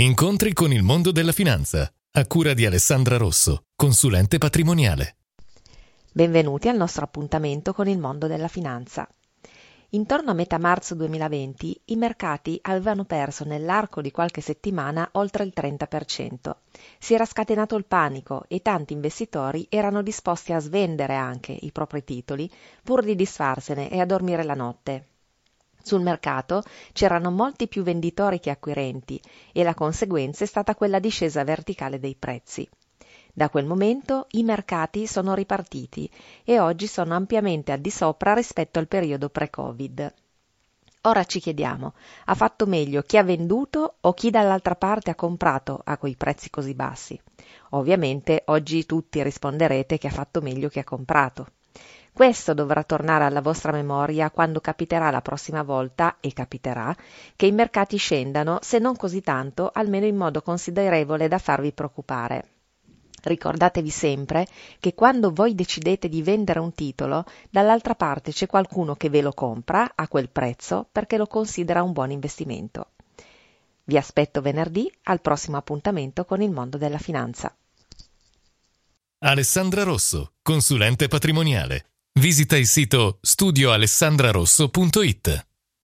[0.00, 5.16] Incontri con il mondo della finanza, a cura di Alessandra Rosso, consulente patrimoniale.
[6.12, 9.08] Benvenuti al nostro appuntamento con il mondo della finanza.
[9.88, 15.52] Intorno a metà marzo 2020 i mercati avevano perso nell'arco di qualche settimana oltre il
[15.52, 16.54] 30%.
[17.00, 22.04] Si era scatenato il panico e tanti investitori erano disposti a svendere anche i propri
[22.04, 22.48] titoli
[22.84, 25.06] pur di disfarsene e a dormire la notte.
[25.88, 26.62] Sul mercato
[26.92, 29.18] c'erano molti più venditori che acquirenti
[29.54, 32.68] e la conseguenza è stata quella discesa verticale dei prezzi.
[33.32, 36.06] Da quel momento i mercati sono ripartiti
[36.44, 40.14] e oggi sono ampiamente al di sopra rispetto al periodo pre-Covid.
[41.02, 41.94] Ora ci chiediamo,
[42.26, 46.50] ha fatto meglio chi ha venduto o chi dall'altra parte ha comprato a quei prezzi
[46.50, 47.18] così bassi?
[47.70, 51.46] Ovviamente oggi tutti risponderete che ha fatto meglio chi ha comprato.
[52.18, 56.92] Questo dovrà tornare alla vostra memoria quando capiterà la prossima volta, e capiterà,
[57.36, 62.48] che i mercati scendano, se non così tanto, almeno in modo considerevole da farvi preoccupare.
[63.22, 64.48] Ricordatevi sempre
[64.80, 69.30] che quando voi decidete di vendere un titolo, dall'altra parte c'è qualcuno che ve lo
[69.30, 72.88] compra a quel prezzo perché lo considera un buon investimento.
[73.84, 77.54] Vi aspetto venerdì al prossimo appuntamento con il mondo della finanza.
[79.18, 81.84] Alessandra Rosso, consulente patrimoniale
[82.18, 85.47] Visita il sito studioalessandrarosso.it